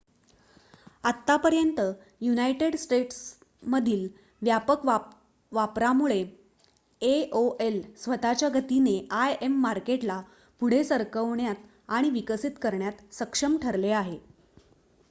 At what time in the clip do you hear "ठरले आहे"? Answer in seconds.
13.59-14.19